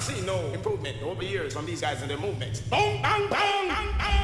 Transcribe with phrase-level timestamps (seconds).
[0.00, 2.60] I've seen no improvement over years from these guys and their movements.
[2.60, 4.19] Boom, bang, bang, bang, bang.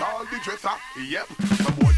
[0.00, 0.12] Out.
[0.12, 0.68] All the dresser,
[1.08, 1.26] yep.
[1.62, 1.92] Some boy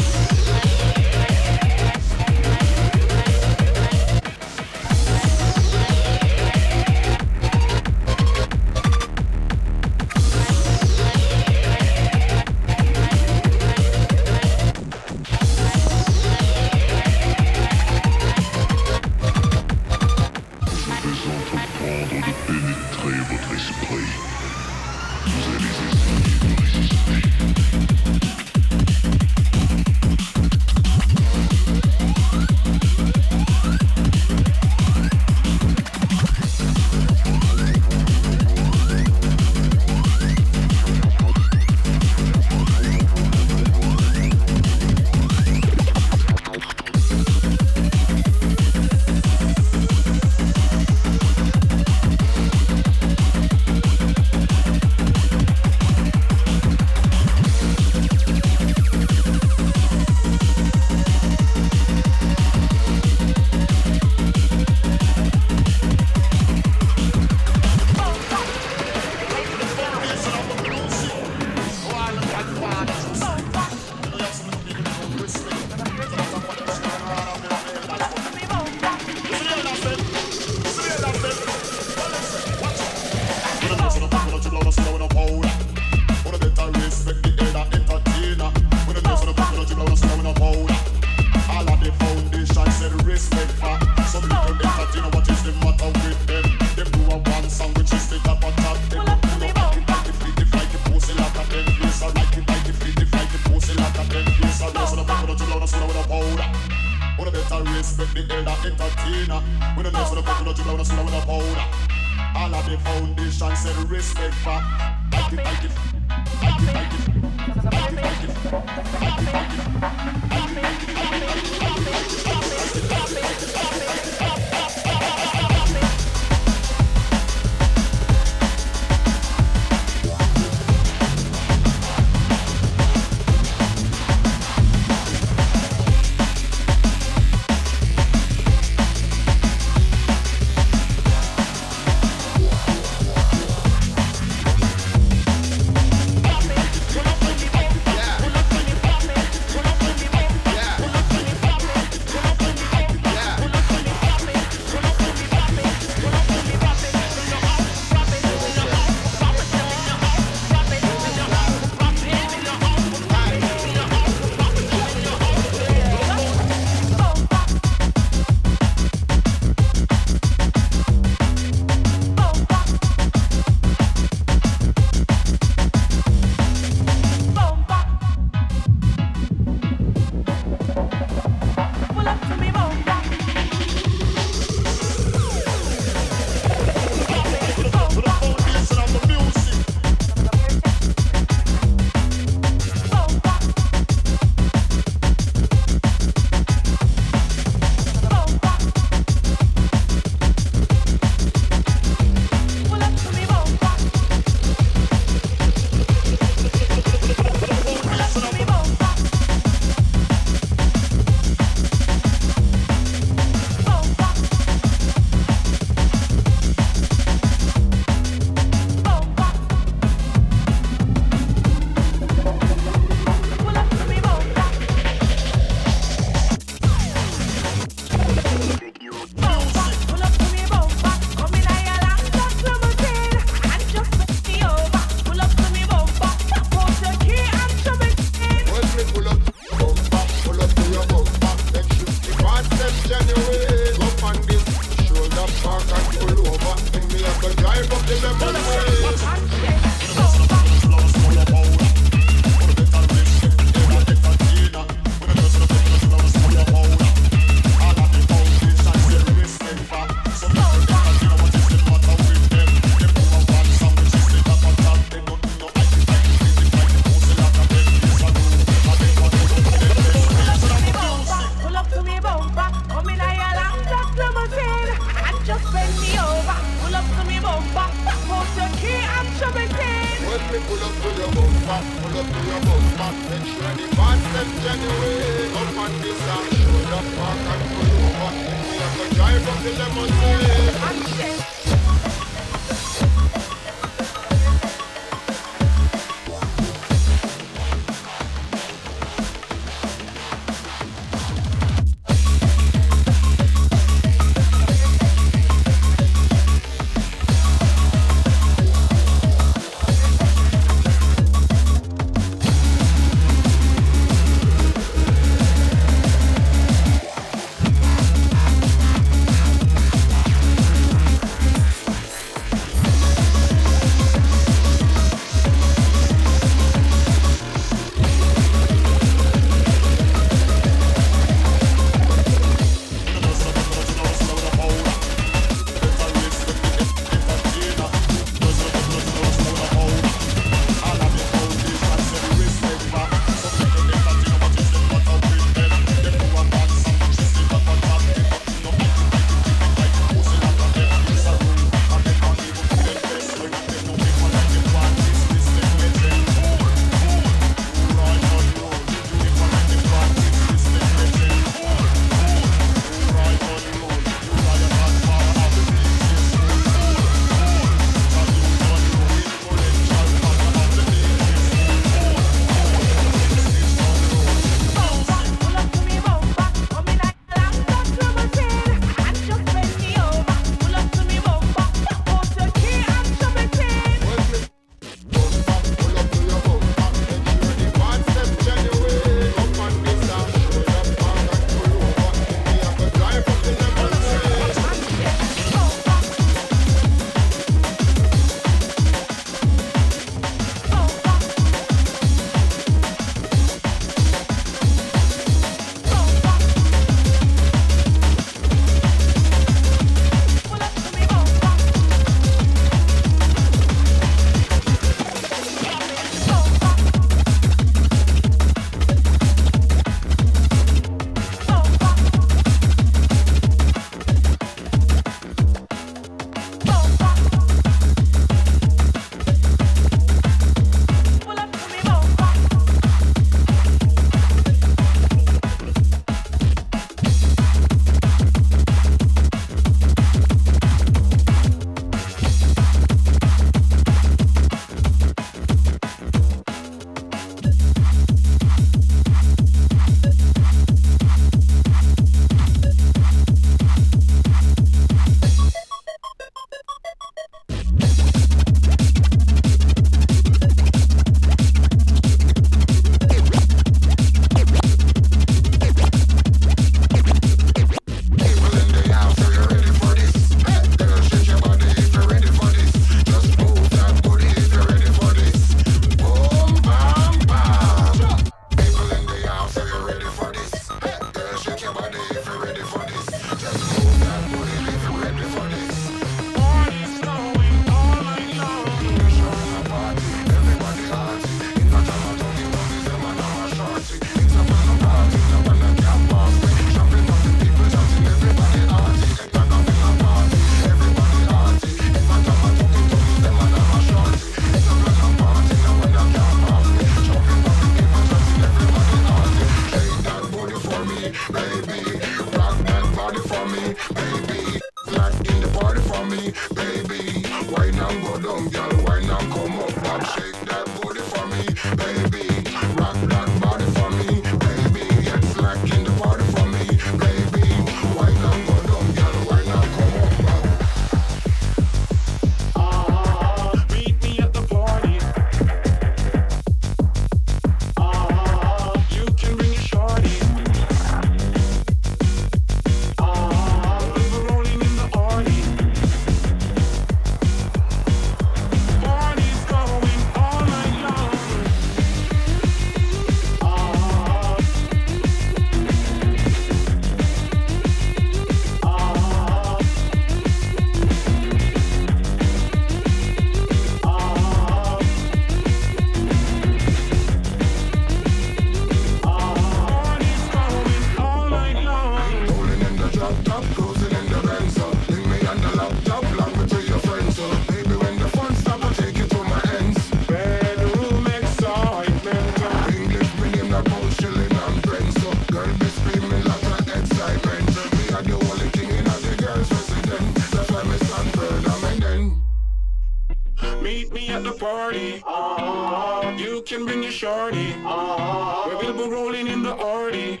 [594.24, 594.82] party.
[594.86, 595.90] Uh-huh.
[595.98, 597.34] You can bring your shorty.
[597.44, 598.28] Uh-huh.
[598.28, 600.00] We will be rolling in the party.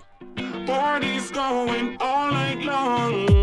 [0.66, 3.33] Party's going all night long.